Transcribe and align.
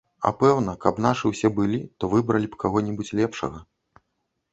А 0.27 0.29
пэўна, 0.37 0.71
каб 0.85 1.01
нашы 1.05 1.25
ўсе 1.31 1.51
былі, 1.59 1.79
то 2.03 2.09
выбралі 2.13 2.47
б 2.55 2.59
каго-небудзь 2.65 3.13
лепшага. 3.21 3.59